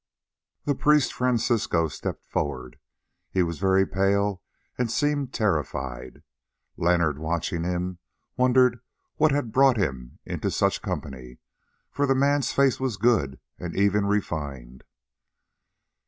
The 0.65 0.73
priest 0.73 1.13
Francisco 1.13 1.87
stepped 1.87 2.25
forward. 2.25 2.79
He 3.29 3.43
was 3.43 3.59
very 3.59 3.85
pale 3.85 4.41
and 4.75 4.89
seemed 4.89 5.31
terrified. 5.31 6.23
Leonard, 6.75 7.19
watching 7.19 7.63
him, 7.63 7.99
wondered 8.35 8.79
what 9.17 9.31
had 9.31 9.51
brought 9.51 9.77
him 9.77 10.17
into 10.25 10.49
such 10.49 10.81
company, 10.81 11.37
for 11.91 12.07
the 12.07 12.15
man's 12.15 12.51
face 12.51 12.79
was 12.79 12.97
good 12.97 13.39
and 13.59 13.75
even 13.75 14.07
refined. 14.07 14.83